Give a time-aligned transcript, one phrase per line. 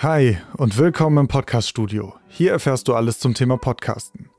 [0.00, 2.14] Hi und willkommen im Podcast-Studio.
[2.28, 4.30] Hier erfährst du alles zum Thema Podcasten.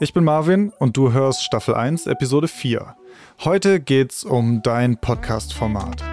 [0.00, 2.94] Ich bin Marvin und du hörst Staffel 1, Episode 4.
[3.42, 6.04] Heute geht's um dein Podcast-Format.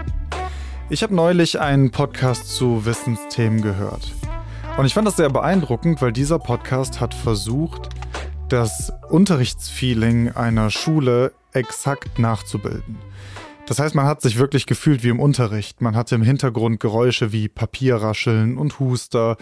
[0.89, 4.13] Ich habe neulich einen Podcast zu Wissensthemen gehört.
[4.77, 7.89] Und ich fand das sehr beeindruckend, weil dieser Podcast hat versucht,
[8.47, 12.97] das Unterrichtsfeeling einer Schule exakt nachzubilden.
[13.67, 15.81] Das heißt, man hat sich wirklich gefühlt wie im Unterricht.
[15.81, 19.37] Man hatte im Hintergrund Geräusche wie Papierrascheln und Huster.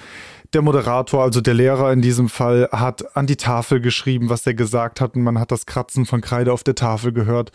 [0.54, 4.54] Der Moderator, also der Lehrer in diesem Fall, hat an die Tafel geschrieben, was er
[4.54, 7.52] gesagt hat, und man hat das Kratzen von Kreide auf der Tafel gehört.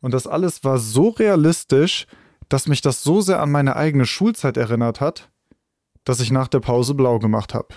[0.00, 2.06] Und das alles war so realistisch,
[2.48, 5.30] dass mich das so sehr an meine eigene Schulzeit erinnert hat,
[6.02, 7.68] dass ich nach der Pause blau gemacht habe.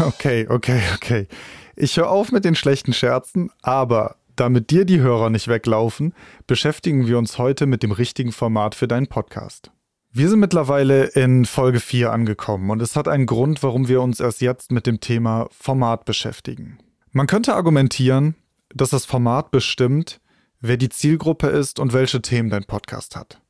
[0.00, 1.28] Okay, okay, okay.
[1.74, 6.14] Ich höre auf mit den schlechten Scherzen, aber damit dir die Hörer nicht weglaufen,
[6.46, 9.70] beschäftigen wir uns heute mit dem richtigen Format für deinen Podcast.
[10.12, 14.20] Wir sind mittlerweile in Folge 4 angekommen und es hat einen Grund, warum wir uns
[14.20, 16.78] erst jetzt mit dem Thema Format beschäftigen.
[17.12, 18.34] Man könnte argumentieren,
[18.74, 20.20] dass das Format bestimmt,
[20.60, 23.40] wer die Zielgruppe ist und welche Themen dein Podcast hat.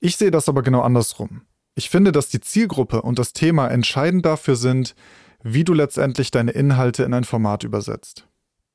[0.00, 1.42] Ich sehe das aber genau andersrum.
[1.74, 4.94] Ich finde, dass die Zielgruppe und das Thema entscheidend dafür sind,
[5.42, 8.26] wie du letztendlich deine Inhalte in ein Format übersetzt.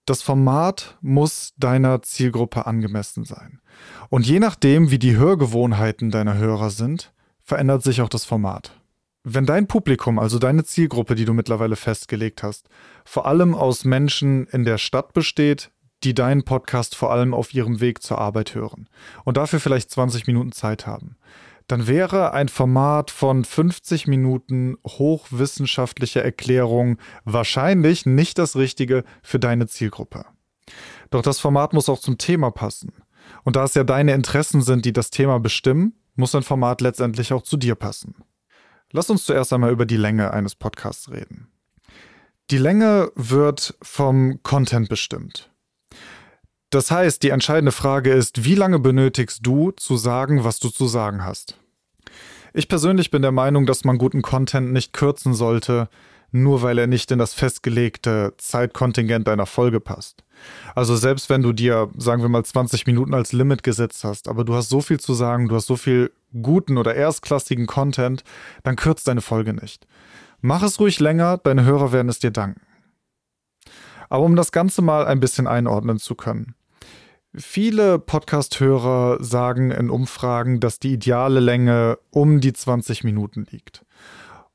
[0.06, 3.62] Das Format muss deiner Zielgruppe angemessen sein.
[4.10, 8.80] Und je nachdem, wie die Hörgewohnheiten deiner Hörer sind, verändert sich auch das Format.
[9.24, 12.68] Wenn dein Publikum, also deine Zielgruppe, die du mittlerweile festgelegt hast,
[13.06, 15.72] vor allem aus Menschen in der Stadt besteht,
[16.04, 18.90] die deinen Podcast vor allem auf ihrem Weg zur Arbeit hören
[19.24, 21.18] und dafür vielleicht 20 Minuten Zeit haben,
[21.72, 29.68] dann wäre ein Format von 50 Minuten hochwissenschaftlicher Erklärung wahrscheinlich nicht das Richtige für deine
[29.68, 30.26] Zielgruppe.
[31.10, 32.94] Doch das Format muss auch zum Thema passen.
[33.44, 37.32] Und da es ja deine Interessen sind, die das Thema bestimmen, muss ein Format letztendlich
[37.32, 38.16] auch zu dir passen.
[38.92, 41.48] Lass uns zuerst einmal über die Länge eines Podcasts reden.
[42.50, 45.51] Die Länge wird vom Content bestimmt.
[46.72, 50.88] Das heißt, die entscheidende Frage ist, wie lange benötigst du zu sagen, was du zu
[50.88, 51.60] sagen hast?
[52.54, 55.90] Ich persönlich bin der Meinung, dass man guten Content nicht kürzen sollte,
[56.32, 60.24] nur weil er nicht in das festgelegte Zeitkontingent deiner Folge passt.
[60.74, 64.46] Also selbst wenn du dir, sagen wir mal, 20 Minuten als Limit gesetzt hast, aber
[64.46, 66.12] du hast so viel zu sagen, du hast so viel
[66.42, 68.24] guten oder erstklassigen Content,
[68.64, 69.88] dann kürzt deine Folge nicht.
[70.40, 72.62] Mach es ruhig länger, deine Hörer werden es dir danken.
[74.08, 76.56] Aber um das Ganze mal ein bisschen einordnen zu können.
[77.34, 83.86] Viele Podcast-Hörer sagen in Umfragen, dass die ideale Länge um die 20 Minuten liegt.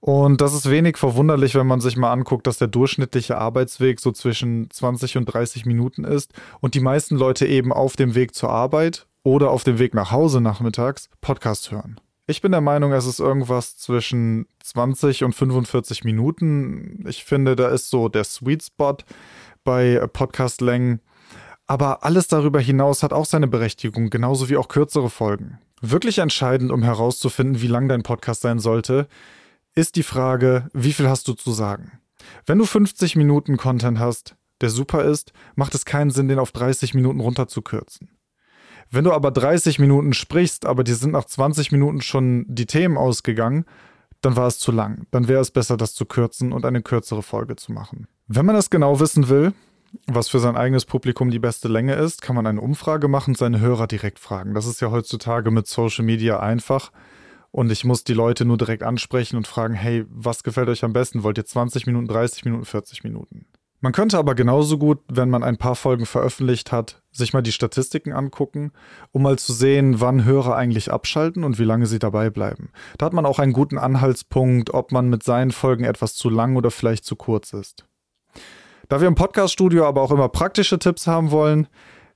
[0.01, 4.13] Und das ist wenig verwunderlich, wenn man sich mal anguckt, dass der durchschnittliche Arbeitsweg so
[4.13, 8.51] zwischen 20 und 30 Minuten ist und die meisten Leute eben auf dem Weg zur
[8.51, 11.99] Arbeit oder auf dem Weg nach Hause nachmittags Podcast hören.
[12.27, 17.05] Ich bin der Meinung, es ist irgendwas zwischen 20 und 45 Minuten.
[17.09, 18.99] Ich finde, da ist so der Sweet Spot
[19.65, 21.01] bei Podcast-Längen.
[21.67, 25.59] Aber alles darüber hinaus hat auch seine Berechtigung, genauso wie auch kürzere Folgen.
[25.81, 29.09] Wirklich entscheidend, um herauszufinden, wie lang dein Podcast sein sollte,
[29.75, 32.01] ist die Frage, wie viel hast du zu sagen?
[32.47, 36.53] Wenn du 50 Minuten Content hast, der super ist, macht es keinen Sinn, den auf
[36.53, 38.09] 30 Minuten runterzukürzen.
[38.91, 42.97] Wenn du aber 30 Minuten sprichst, aber dir sind nach 20 Minuten schon die Themen
[42.97, 43.65] ausgegangen,
[44.21, 45.07] dann war es zu lang.
[45.11, 48.07] Dann wäre es besser, das zu kürzen und eine kürzere Folge zu machen.
[48.29, 49.53] Wenn man das genau wissen will,
[50.07, 53.39] was für sein eigenes Publikum die beste Länge ist, kann man eine Umfrage machen und
[53.39, 54.55] seine Hörer direkt fragen.
[54.55, 56.93] Das ist ja heutzutage mit Social Media einfach.
[57.51, 60.93] Und ich muss die Leute nur direkt ansprechen und fragen, hey, was gefällt euch am
[60.93, 61.23] besten?
[61.23, 63.47] Wollt ihr 20 Minuten, 30 Minuten, 40 Minuten?
[63.81, 67.53] Man könnte aber genauso gut, wenn man ein paar Folgen veröffentlicht hat, sich mal die
[67.53, 68.73] Statistiken angucken,
[69.13, 72.71] um mal zu sehen, wann Hörer eigentlich abschalten und wie lange sie dabei bleiben.
[72.99, 76.57] Da hat man auch einen guten Anhaltspunkt, ob man mit seinen Folgen etwas zu lang
[76.57, 77.87] oder vielleicht zu kurz ist.
[78.89, 81.67] Da wir im Podcast-Studio aber auch immer praktische Tipps haben wollen,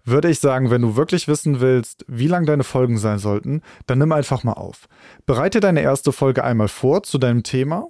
[0.05, 3.99] würde ich sagen, wenn du wirklich wissen willst, wie lang deine Folgen sein sollten, dann
[3.99, 4.89] nimm einfach mal auf.
[5.27, 7.89] Bereite deine erste Folge einmal vor zu deinem Thema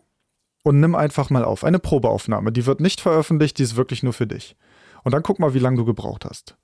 [0.62, 1.62] und nimm einfach mal auf.
[1.62, 4.56] Eine Probeaufnahme, die wird nicht veröffentlicht, die ist wirklich nur für dich.
[5.04, 6.56] Und dann guck mal, wie lange du gebraucht hast.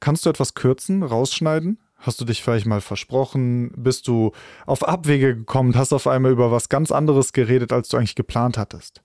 [0.00, 1.80] Kannst du etwas kürzen, rausschneiden?
[1.96, 3.72] Hast du dich vielleicht mal versprochen?
[3.76, 4.32] Bist du
[4.66, 8.58] auf Abwege gekommen, hast auf einmal über was ganz anderes geredet, als du eigentlich geplant
[8.58, 9.02] hattest?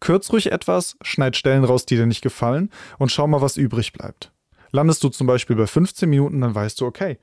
[0.00, 3.92] Kürz ruhig etwas, schneid Stellen raus, die dir nicht gefallen und schau mal, was übrig
[3.92, 4.32] bleibt.
[4.72, 7.18] Landest du zum Beispiel bei 15 Minuten, dann weißt du, okay,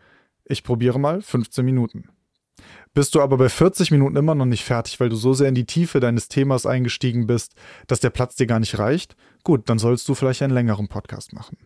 [0.46, 2.10] ich probiere mal 15 Minuten.
[2.94, 5.56] Bist du aber bei 40 Minuten immer noch nicht fertig, weil du so sehr in
[5.56, 7.56] die Tiefe deines Themas eingestiegen bist,
[7.88, 11.34] dass der Platz dir gar nicht reicht, gut, dann sollst du vielleicht einen längeren Podcast
[11.34, 11.58] machen.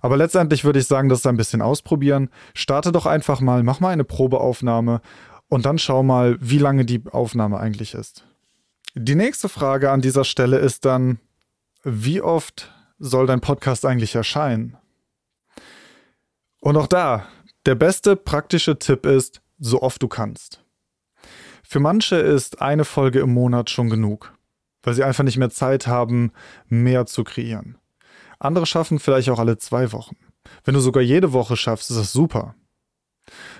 [0.00, 2.28] Aber letztendlich würde ich sagen, das ist ein bisschen ausprobieren.
[2.54, 5.00] Starte doch einfach mal, mach mal eine Probeaufnahme
[5.48, 8.24] und dann schau mal, wie lange die Aufnahme eigentlich ist.
[8.96, 11.18] Die nächste Frage an dieser Stelle ist dann,
[11.82, 14.76] wie oft soll dein Podcast eigentlich erscheinen?
[16.60, 17.26] Und auch da,
[17.66, 20.62] der beste praktische Tipp ist, so oft du kannst.
[21.64, 24.32] Für manche ist eine Folge im Monat schon genug,
[24.84, 26.30] weil sie einfach nicht mehr Zeit haben,
[26.68, 27.76] mehr zu kreieren.
[28.38, 30.16] Andere schaffen vielleicht auch alle zwei Wochen.
[30.62, 32.54] Wenn du sogar jede Woche schaffst, ist das super.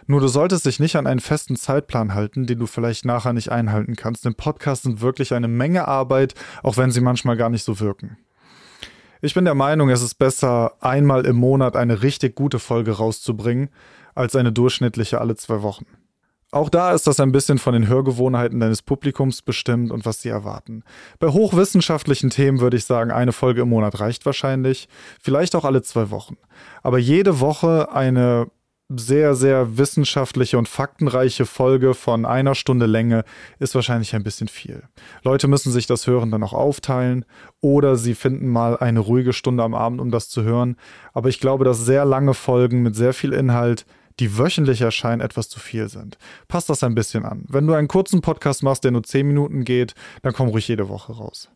[0.06, 3.50] Nur du solltest dich nicht an einen festen Zeitplan halten, den du vielleicht nachher nicht
[3.50, 7.64] einhalten kannst, denn Podcasts sind wirklich eine Menge Arbeit, auch wenn sie manchmal gar nicht
[7.64, 8.18] so wirken.
[9.22, 13.70] Ich bin der Meinung, es ist besser, einmal im Monat eine richtig gute Folge rauszubringen,
[14.14, 15.86] als eine durchschnittliche alle zwei Wochen.
[16.50, 20.28] Auch da ist das ein bisschen von den Hörgewohnheiten deines Publikums bestimmt und was sie
[20.28, 20.84] erwarten.
[21.18, 24.88] Bei hochwissenschaftlichen Themen würde ich sagen, eine Folge im Monat reicht wahrscheinlich,
[25.20, 26.36] vielleicht auch alle zwei Wochen.
[26.82, 28.46] Aber jede Woche eine
[29.00, 33.24] sehr, sehr wissenschaftliche und faktenreiche Folge von einer Stunde Länge
[33.58, 34.82] ist wahrscheinlich ein bisschen viel.
[35.22, 37.24] Leute müssen sich das Hören dann auch aufteilen
[37.60, 40.76] oder sie finden mal eine ruhige Stunde am Abend, um das zu hören.
[41.12, 43.86] Aber ich glaube, dass sehr lange Folgen mit sehr viel Inhalt,
[44.20, 46.18] die wöchentlich erscheinen, etwas zu viel sind.
[46.48, 47.44] Passt das ein bisschen an.
[47.48, 50.88] Wenn du einen kurzen Podcast machst, der nur 10 Minuten geht, dann komm ruhig jede
[50.88, 51.50] Woche raus.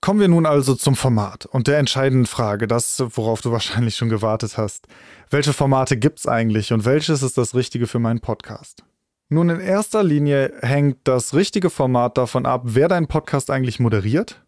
[0.00, 4.08] Kommen wir nun also zum Format und der entscheidenden Frage, das, worauf du wahrscheinlich schon
[4.08, 4.86] gewartet hast.
[5.28, 8.82] Welche Formate gibt's eigentlich und welches ist das Richtige für meinen Podcast?
[9.28, 14.42] Nun, in erster Linie hängt das richtige Format davon ab, wer deinen Podcast eigentlich moderiert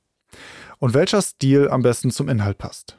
[0.79, 2.99] und welcher Stil am besten zum Inhalt passt.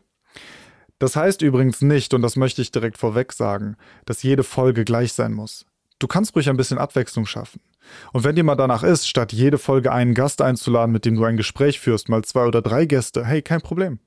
[0.99, 5.13] Das heißt übrigens nicht, und das möchte ich direkt vorweg sagen, dass jede Folge gleich
[5.13, 5.65] sein muss.
[5.97, 7.61] Du kannst ruhig ein bisschen Abwechslung schaffen.
[8.11, 11.23] Und wenn dir mal danach ist, statt jede Folge einen Gast einzuladen, mit dem du
[11.23, 13.99] ein Gespräch führst, mal zwei oder drei Gäste, hey, kein Problem.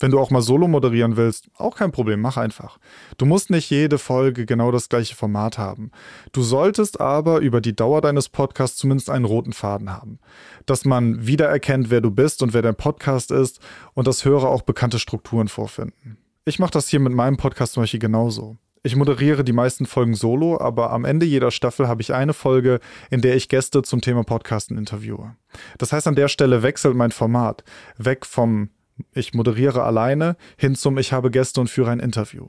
[0.00, 2.78] Wenn du auch mal solo moderieren willst, auch kein Problem, mach einfach.
[3.18, 5.90] Du musst nicht jede Folge genau das gleiche Format haben.
[6.32, 10.18] Du solltest aber über die Dauer deines Podcasts zumindest einen roten Faden haben.
[10.64, 13.60] Dass man wiedererkennt, wer du bist und wer dein Podcast ist
[13.92, 16.16] und dass Hörer auch bekannte Strukturen vorfinden.
[16.46, 18.56] Ich mache das hier mit meinem Podcast zum Beispiel genauso.
[18.82, 22.80] Ich moderiere die meisten Folgen solo, aber am Ende jeder Staffel habe ich eine Folge,
[23.10, 25.36] in der ich Gäste zum Thema Podcasten interviewe.
[25.76, 27.62] Das heißt, an der Stelle wechselt mein Format
[27.98, 28.70] weg vom
[29.12, 32.48] ich moderiere alleine hin zum ich habe Gäste und führe ein Interview.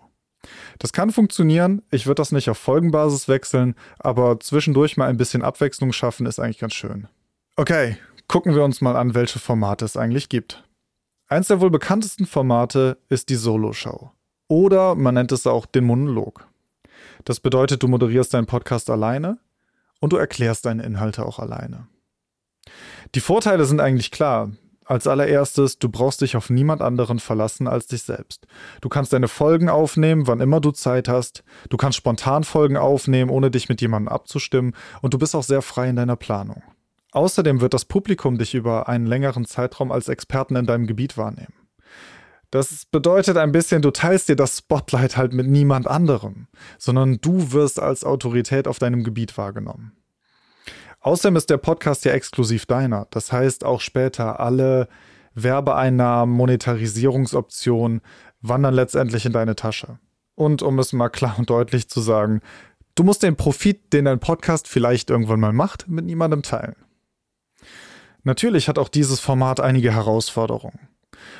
[0.79, 5.43] Das kann funktionieren, ich würde das nicht auf Folgenbasis wechseln, aber zwischendurch mal ein bisschen
[5.43, 7.07] Abwechslung schaffen ist eigentlich ganz schön.
[7.55, 10.63] Okay, gucken wir uns mal an, welche Formate es eigentlich gibt.
[11.27, 14.11] Eins der wohl bekanntesten Formate ist die Solo-Show.
[14.51, 16.45] Oder man nennt es auch den Monolog.
[17.23, 19.37] Das bedeutet, du moderierst deinen Podcast alleine
[20.01, 21.87] und du erklärst deine Inhalte auch alleine.
[23.15, 24.51] Die Vorteile sind eigentlich klar.
[24.83, 28.45] Als allererstes, du brauchst dich auf niemand anderen verlassen als dich selbst.
[28.81, 31.45] Du kannst deine Folgen aufnehmen, wann immer du Zeit hast.
[31.69, 34.75] Du kannst spontan Folgen aufnehmen, ohne dich mit jemandem abzustimmen.
[35.01, 36.61] Und du bist auch sehr frei in deiner Planung.
[37.13, 41.53] Außerdem wird das Publikum dich über einen längeren Zeitraum als Experten in deinem Gebiet wahrnehmen.
[42.51, 47.53] Das bedeutet ein bisschen, du teilst dir das Spotlight halt mit niemand anderem, sondern du
[47.53, 49.93] wirst als Autorität auf deinem Gebiet wahrgenommen.
[50.99, 53.07] Außerdem ist der Podcast ja exklusiv deiner.
[53.09, 54.89] Das heißt, auch später alle
[55.33, 58.01] Werbeeinnahmen, Monetarisierungsoptionen
[58.41, 59.97] wandern letztendlich in deine Tasche.
[60.35, 62.41] Und um es mal klar und deutlich zu sagen,
[62.95, 66.75] du musst den Profit, den dein Podcast vielleicht irgendwann mal macht, mit niemandem teilen.
[68.23, 70.79] Natürlich hat auch dieses Format einige Herausforderungen.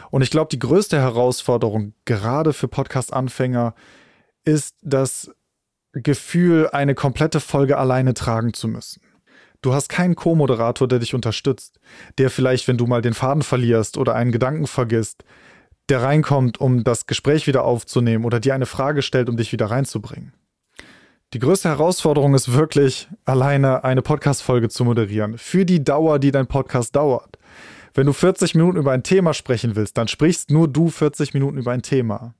[0.09, 3.75] Und ich glaube, die größte Herausforderung gerade für Podcast-Anfänger
[4.43, 5.31] ist das
[5.93, 9.01] Gefühl, eine komplette Folge alleine tragen zu müssen.
[9.61, 11.79] Du hast keinen Co-Moderator, der dich unterstützt,
[12.17, 15.23] der vielleicht, wenn du mal den Faden verlierst oder einen Gedanken vergisst,
[15.89, 19.67] der reinkommt, um das Gespräch wieder aufzunehmen oder dir eine Frage stellt, um dich wieder
[19.67, 20.33] reinzubringen.
[21.33, 25.37] Die größte Herausforderung ist wirklich, alleine eine Podcast-Folge zu moderieren.
[25.37, 27.37] Für die Dauer, die dein Podcast dauert.
[27.93, 31.57] Wenn du 40 Minuten über ein Thema sprechen willst, dann sprichst nur du 40 Minuten
[31.57, 32.33] über ein Thema.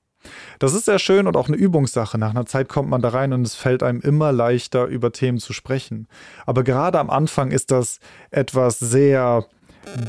[0.60, 2.18] Das ist sehr schön und auch eine Übungssache.
[2.18, 5.40] Nach einer Zeit kommt man da rein und es fällt einem immer leichter, über Themen
[5.40, 6.08] zu sprechen.
[6.46, 9.46] Aber gerade am Anfang ist das etwas sehr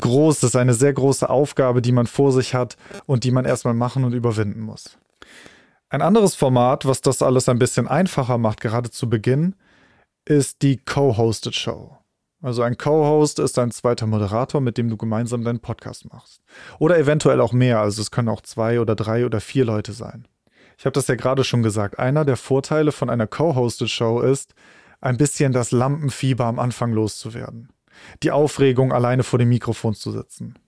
[0.01, 4.03] Großes, eine sehr große Aufgabe, die man vor sich hat und die man erstmal machen
[4.03, 4.97] und überwinden muss.
[5.89, 9.55] Ein anderes Format, was das alles ein bisschen einfacher macht, gerade zu Beginn,
[10.25, 11.97] ist die Co-Hosted Show.
[12.43, 16.41] Also ein Co-Host ist ein zweiter Moderator, mit dem du gemeinsam deinen Podcast machst.
[16.77, 20.27] Oder eventuell auch mehr, also es können auch zwei oder drei oder vier Leute sein.
[20.77, 24.53] Ich habe das ja gerade schon gesagt, einer der Vorteile von einer Co-Hosted Show ist,
[24.99, 27.69] ein bisschen das Lampenfieber am Anfang loszuwerden.
[28.23, 30.59] Die Aufregung, alleine vor dem Mikrofon zu sitzen.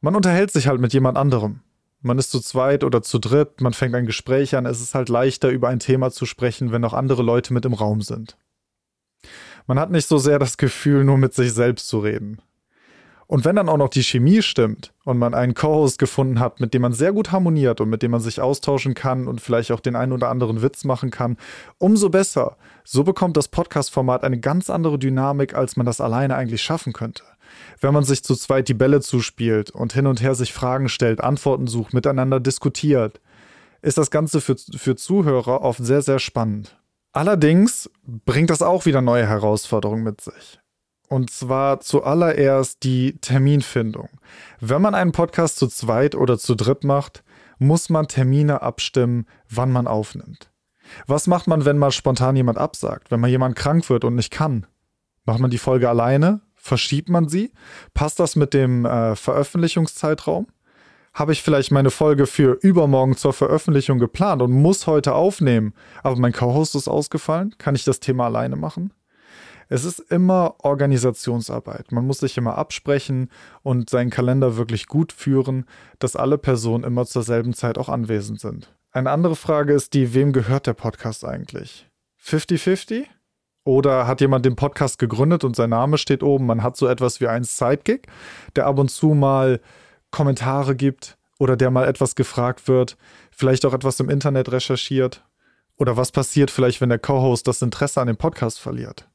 [0.00, 1.60] Man unterhält sich halt mit jemand anderem.
[2.00, 5.10] Man ist zu zweit oder zu dritt, man fängt ein Gespräch an, es ist halt
[5.10, 8.38] leichter, über ein Thema zu sprechen, wenn noch andere Leute mit im Raum sind.
[9.68, 12.40] Man hat nicht so sehr das Gefühl, nur mit sich selbst zu reden.
[13.26, 16.72] Und wenn dann auch noch die Chemie stimmt und man einen Co-Host gefunden hat, mit
[16.72, 19.80] dem man sehr gut harmoniert und mit dem man sich austauschen kann und vielleicht auch
[19.80, 21.36] den einen oder anderen Witz machen kann,
[21.76, 22.56] umso besser.
[22.82, 27.24] So bekommt das Podcast-Format eine ganz andere Dynamik, als man das alleine eigentlich schaffen könnte.
[27.78, 31.20] Wenn man sich zu zweit die Bälle zuspielt und hin und her sich Fragen stellt,
[31.20, 33.20] Antworten sucht, miteinander diskutiert,
[33.82, 36.77] ist das Ganze für, für Zuhörer oft sehr, sehr spannend.
[37.12, 40.60] Allerdings bringt das auch wieder neue Herausforderungen mit sich.
[41.08, 44.10] Und zwar zuallererst die Terminfindung.
[44.60, 47.24] Wenn man einen Podcast zu zweit oder zu dritt macht,
[47.58, 50.50] muss man Termine abstimmen, wann man aufnimmt.
[51.06, 54.30] Was macht man, wenn mal spontan jemand absagt, wenn mal jemand krank wird und nicht
[54.30, 54.66] kann?
[55.24, 56.40] Macht man die Folge alleine?
[56.54, 57.52] Verschiebt man sie?
[57.94, 60.46] Passt das mit dem äh, Veröffentlichungszeitraum?
[61.18, 66.14] Habe ich vielleicht meine Folge für übermorgen zur Veröffentlichung geplant und muss heute aufnehmen, aber
[66.14, 67.56] mein Co-Host ist ausgefallen?
[67.58, 68.92] Kann ich das Thema alleine machen?
[69.68, 71.90] Es ist immer Organisationsarbeit.
[71.90, 73.32] Man muss sich immer absprechen
[73.64, 75.64] und seinen Kalender wirklich gut führen,
[75.98, 78.72] dass alle Personen immer zur selben Zeit auch anwesend sind.
[78.92, 81.90] Eine andere Frage ist die, wem gehört der Podcast eigentlich?
[82.24, 83.06] 50-50?
[83.64, 86.46] Oder hat jemand den Podcast gegründet und sein Name steht oben?
[86.46, 88.06] Man hat so etwas wie einen Sidekick,
[88.54, 89.60] der ab und zu mal
[90.10, 92.96] Kommentare gibt oder der mal etwas gefragt wird,
[93.30, 95.24] vielleicht auch etwas im Internet recherchiert.
[95.76, 99.08] Oder was passiert vielleicht, wenn der Co-Host das Interesse an dem Podcast verliert?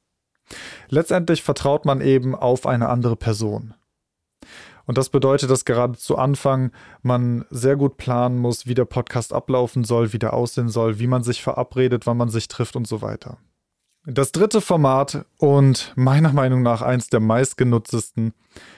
[0.88, 3.74] Letztendlich vertraut man eben auf eine andere Person.
[4.86, 6.72] Und das bedeutet, dass gerade zu Anfang
[7.02, 11.08] man sehr gut planen muss, wie der Podcast ablaufen soll, wie der aussehen soll, wie
[11.08, 13.38] man sich verabredet, wann man sich trifft und so weiter.
[14.06, 18.34] Das dritte Format und meiner Meinung nach eins der meistgenutztesten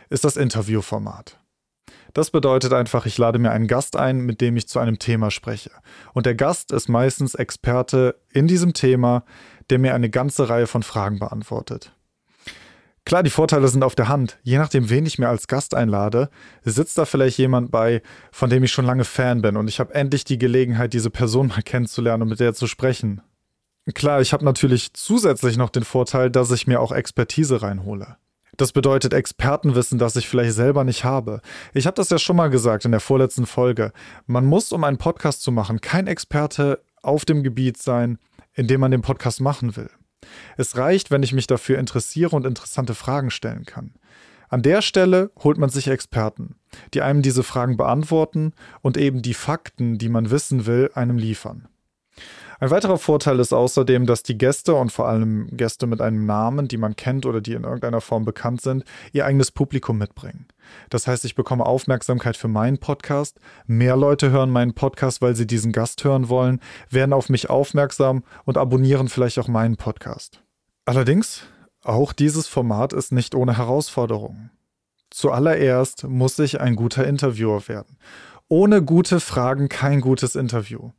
[0.09, 1.39] ist das Interviewformat.
[2.15, 5.31] Das bedeutet einfach, ich lade mir einen Gast ein, mit dem ich zu einem Thema
[5.31, 5.71] spreche.
[6.13, 9.25] Und der Gast ist meistens Experte in diesem Thema,
[9.69, 11.91] der mir eine ganze Reihe von Fragen beantwortet.
[13.03, 14.39] Klar, die Vorteile sind auf der Hand.
[14.43, 16.29] Je nachdem, wen ich mir als Gast einlade,
[16.63, 19.93] sitzt da vielleicht jemand bei, von dem ich schon lange Fan bin und ich habe
[19.93, 23.21] endlich die Gelegenheit, diese Person mal kennenzulernen und mit der zu sprechen.
[23.93, 28.15] Klar, ich habe natürlich zusätzlich noch den Vorteil, dass ich mir auch Expertise reinhole.
[28.57, 31.41] Das bedeutet Expertenwissen, das ich vielleicht selber nicht habe.
[31.73, 33.91] Ich habe das ja schon mal gesagt in der vorletzten Folge.
[34.27, 38.17] Man muss, um einen Podcast zu machen, kein Experte auf dem Gebiet sein,
[38.53, 39.89] in dem man den Podcast machen will.
[40.57, 43.93] Es reicht, wenn ich mich dafür interessiere und interessante Fragen stellen kann.
[44.47, 46.55] An der Stelle holt man sich Experten,
[46.93, 51.67] die einem diese Fragen beantworten und eben die Fakten, die man wissen will, einem liefern.
[52.59, 56.67] Ein weiterer Vorteil ist außerdem, dass die Gäste und vor allem Gäste mit einem Namen,
[56.67, 60.47] die man kennt oder die in irgendeiner Form bekannt sind, ihr eigenes Publikum mitbringen.
[60.89, 65.47] Das heißt, ich bekomme Aufmerksamkeit für meinen Podcast, mehr Leute hören meinen Podcast, weil sie
[65.47, 70.41] diesen Gast hören wollen, werden auf mich aufmerksam und abonnieren vielleicht auch meinen Podcast.
[70.85, 71.43] Allerdings,
[71.83, 74.51] auch dieses Format ist nicht ohne Herausforderungen.
[75.11, 77.97] Zuallererst muss ich ein guter Interviewer werden.
[78.47, 80.91] Ohne gute Fragen kein gutes Interview.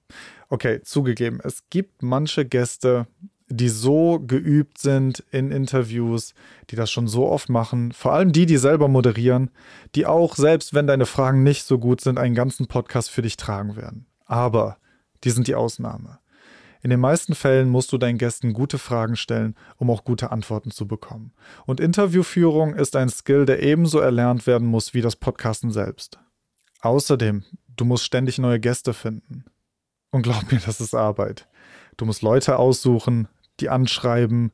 [0.48, 3.06] Okay, zugegeben, es gibt manche Gäste,
[3.48, 6.34] die so geübt sind in Interviews,
[6.70, 9.50] die das schon so oft machen, vor allem die, die selber moderieren,
[9.94, 13.36] die auch, selbst wenn deine Fragen nicht so gut sind, einen ganzen Podcast für dich
[13.36, 14.06] tragen werden.
[14.24, 14.78] Aber
[15.22, 16.18] die sind die Ausnahme.
[16.82, 20.70] In den meisten Fällen musst du deinen Gästen gute Fragen stellen, um auch gute Antworten
[20.70, 21.32] zu bekommen.
[21.64, 26.18] Und Interviewführung ist ein Skill, der ebenso erlernt werden muss wie das Podcasten selbst.
[26.80, 27.44] Außerdem,
[27.76, 29.44] du musst ständig neue Gäste finden.
[30.10, 31.48] Und glaub mir, das ist Arbeit.
[31.96, 33.28] Du musst Leute aussuchen,
[33.60, 34.52] die anschreiben,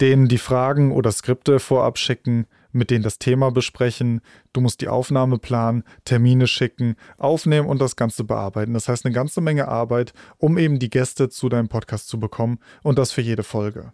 [0.00, 4.20] denen die Fragen oder Skripte vorab schicken, mit denen das Thema besprechen.
[4.52, 8.74] Du musst die Aufnahme planen, Termine schicken, aufnehmen und das Ganze bearbeiten.
[8.74, 12.58] Das heißt eine ganze Menge Arbeit, um eben die Gäste zu deinem Podcast zu bekommen
[12.82, 13.92] und das für jede Folge.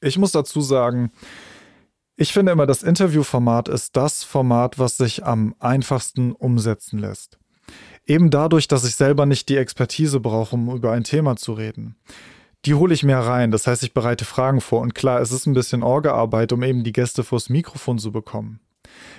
[0.00, 1.10] Ich muss dazu sagen,
[2.20, 7.38] ich finde immer, das Interviewformat ist das Format, was sich am einfachsten umsetzen lässt.
[8.06, 11.94] Eben dadurch, dass ich selber nicht die Expertise brauche, um über ein Thema zu reden.
[12.64, 15.46] Die hole ich mir rein, das heißt, ich bereite Fragen vor und klar, es ist
[15.46, 18.58] ein bisschen Orgearbeit, um eben die Gäste vors Mikrofon zu bekommen.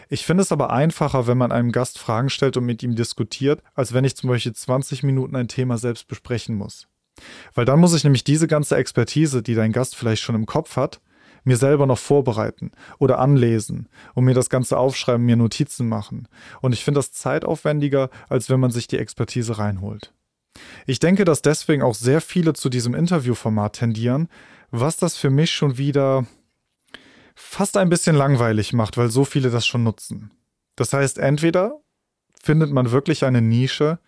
[0.09, 3.63] Ich finde es aber einfacher, wenn man einem Gast Fragen stellt und mit ihm diskutiert,
[3.75, 6.89] als wenn ich zum Beispiel 20 Minuten ein Thema selbst besprechen muss.
[7.53, 10.75] Weil dann muss ich nämlich diese ganze Expertise, die dein Gast vielleicht schon im Kopf
[10.75, 10.99] hat,
[11.43, 16.27] mir selber noch vorbereiten oder anlesen und mir das Ganze aufschreiben, mir Notizen machen.
[16.61, 20.13] Und ich finde das zeitaufwendiger, als wenn man sich die Expertise reinholt.
[20.85, 24.27] Ich denke, dass deswegen auch sehr viele zu diesem Interviewformat tendieren,
[24.71, 26.25] was das für mich schon wieder
[27.35, 30.31] fast ein bisschen langweilig macht, weil so viele das schon nutzen.
[30.75, 31.79] Das heißt, entweder
[32.41, 33.99] findet man wirklich eine Nische,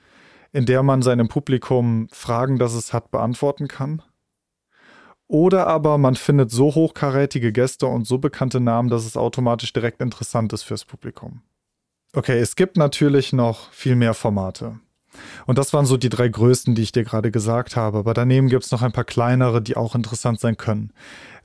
[0.51, 4.01] in der man seinem Publikum Fragen, das es hat, beantworten kann,
[5.31, 10.01] Oder aber man findet so hochkarätige Gäste und so bekannte Namen, dass es automatisch direkt
[10.01, 11.41] interessant ist fürs Publikum.
[12.13, 14.81] Okay, es gibt natürlich noch viel mehr Formate.
[15.45, 17.99] Und das waren so die drei größten, die ich dir gerade gesagt habe.
[17.99, 20.91] Aber daneben gibt es noch ein paar kleinere, die auch interessant sein können.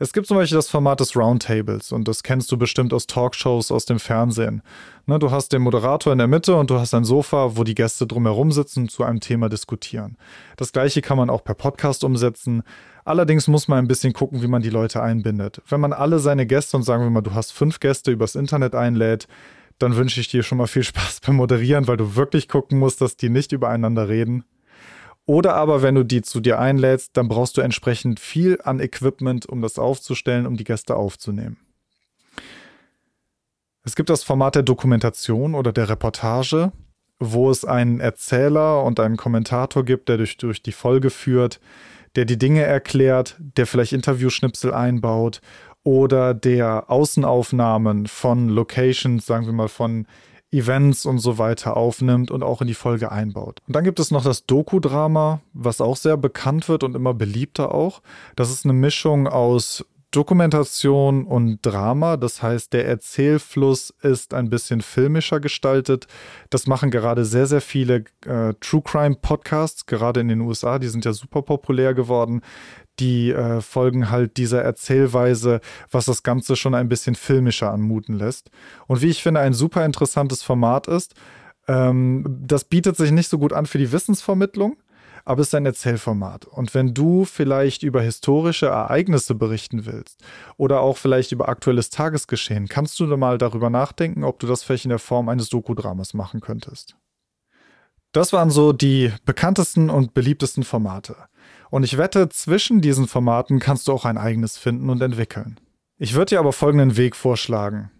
[0.01, 3.71] Es gibt zum Beispiel das Format des Roundtables und das kennst du bestimmt aus Talkshows
[3.71, 4.63] aus dem Fernsehen.
[5.07, 7.77] Ne, du hast den Moderator in der Mitte und du hast ein Sofa, wo die
[7.77, 10.17] Gäste drumherum sitzen und zu einem Thema diskutieren.
[10.57, 12.63] Das gleiche kann man auch per Podcast umsetzen.
[13.07, 15.63] Allerdings muss man ein bisschen gucken, wie man die Leute einbindet.
[15.69, 18.75] Wenn man alle seine Gäste und sagen wir mal, du hast fünf Gäste übers Internet
[18.75, 19.29] einlädt,
[19.79, 23.01] dann wünsche ich dir schon mal viel Spaß beim Moderieren, weil du wirklich gucken musst,
[23.01, 24.45] dass die nicht übereinander reden.
[25.25, 29.47] Oder aber, wenn du die zu dir einlädst, dann brauchst du entsprechend viel an Equipment,
[29.47, 31.59] um das aufzustellen, um die Gäste aufzunehmen.
[33.85, 36.73] Es gibt das Format der Dokumentation oder der Reportage,
[37.21, 41.61] wo es einen Erzähler und einen Kommentator gibt, der durch, durch die Folge führt,
[42.17, 45.41] der die Dinge erklärt, der vielleicht Interviewschnipsel einbaut
[45.85, 50.07] oder der Außenaufnahmen von Locations, sagen wir mal von
[50.51, 53.61] Events und so weiter aufnimmt und auch in die Folge einbaut.
[53.67, 57.75] Und dann gibt es noch das Doku-Drama, was auch sehr bekannt wird und immer beliebter
[57.75, 58.01] auch.
[58.37, 59.85] Das ist eine Mischung aus
[60.17, 62.17] Dokumentation und Drama.
[62.17, 66.07] Das heißt, der Erzählfluss ist ein bisschen filmischer gestaltet.
[66.49, 70.79] Das machen gerade sehr, sehr viele äh, True Crime Podcasts, gerade in den USA.
[70.79, 72.41] Die sind ja super populär geworden
[72.99, 78.51] die äh, folgen halt dieser Erzählweise, was das Ganze schon ein bisschen filmischer anmuten lässt.
[78.87, 81.15] Und wie ich finde, ein super interessantes Format ist.
[81.69, 84.79] Ähm, das bietet sich nicht so gut an für die Wissensvermittlung,
[85.27, 86.47] aber es ist ein Erzählformat.
[86.47, 90.23] Und wenn du vielleicht über historische Ereignisse berichten willst
[90.57, 94.85] oder auch vielleicht über aktuelles Tagesgeschehen, kannst du mal darüber nachdenken, ob du das vielleicht
[94.85, 96.97] in der Form eines Dokudramas machen könntest.
[98.13, 101.17] Das waren so die bekanntesten und beliebtesten Formate.
[101.71, 105.59] Und ich wette, zwischen diesen Formaten kannst du auch ein eigenes finden und entwickeln.
[105.99, 107.91] Ich würde dir aber folgenden Weg vorschlagen.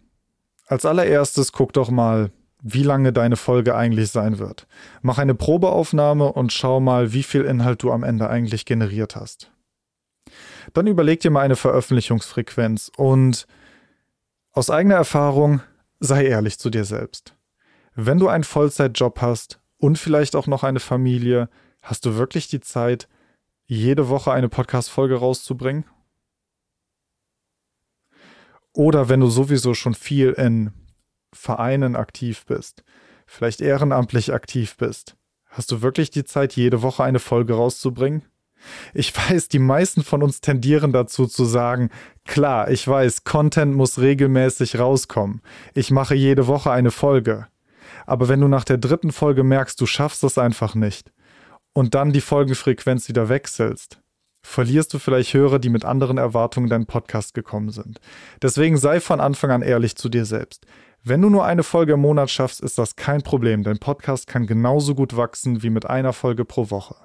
[0.69, 2.31] Als allererstes guck doch mal,
[2.69, 4.67] wie lange deine Folge eigentlich sein wird.
[5.01, 9.53] Mach eine Probeaufnahme und schau mal, wie viel Inhalt du am Ende eigentlich generiert hast.
[10.73, 13.47] Dann überleg dir mal eine Veröffentlichungsfrequenz und
[14.51, 15.61] aus eigener Erfahrung
[16.01, 17.35] sei ehrlich zu dir selbst.
[17.95, 21.49] Wenn du einen Vollzeitjob hast und vielleicht auch noch eine Familie,
[21.83, 23.09] hast du wirklich die Zeit,
[23.67, 25.85] jede Woche eine Podcast-Folge rauszubringen?
[28.73, 30.73] Oder wenn du sowieso schon viel in
[31.37, 32.85] Vereinen aktiv bist,
[33.27, 38.23] vielleicht ehrenamtlich aktiv bist, hast du wirklich die Zeit, jede Woche eine Folge rauszubringen?
[38.95, 41.91] Ich weiß, die meisten von uns tendieren dazu zu sagen,
[42.25, 45.43] klar, ich weiß, Content muss regelmäßig rauskommen.
[45.75, 47.47] Ich mache jede Woche eine Folge.
[48.07, 51.13] Aber wenn du nach der dritten Folge merkst, du schaffst das einfach nicht,
[51.73, 54.01] und dann die Folgenfrequenz wieder wechselst,
[54.43, 58.01] verlierst du vielleicht Hörer, die mit anderen Erwartungen in deinen Podcast gekommen sind.
[58.41, 60.67] Deswegen sei von Anfang an ehrlich zu dir selbst.
[61.09, 63.63] Wenn du nur eine Folge im Monat schaffst, ist das kein Problem.
[63.63, 66.97] Dein Podcast kann genauso gut wachsen wie mit einer Folge pro Woche.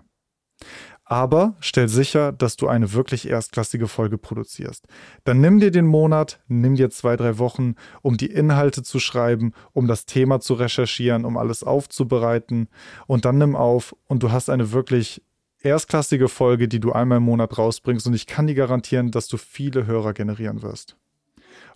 [1.05, 4.87] Aber stell sicher, dass du eine wirklich erstklassige Folge produzierst.
[5.23, 9.53] Dann nimm dir den Monat, nimm dir zwei, drei Wochen, um die Inhalte zu schreiben,
[9.71, 12.69] um das Thema zu recherchieren, um alles aufzubereiten
[13.05, 15.21] und dann nimm auf und du hast eine wirklich
[15.59, 19.37] erstklassige Folge, die du einmal im Monat rausbringst und ich kann dir garantieren, dass du
[19.37, 20.97] viele Hörer generieren wirst.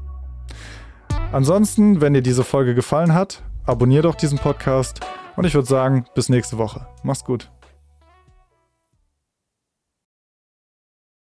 [1.32, 5.00] Ansonsten, wenn dir diese Folge gefallen hat, abonniere doch diesen Podcast
[5.36, 6.86] und ich würde sagen, bis nächste Woche.
[7.02, 7.50] Mach's gut.